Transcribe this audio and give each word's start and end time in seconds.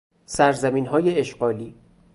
سرزمینهای 0.25 1.19
اشغالی 1.19 1.75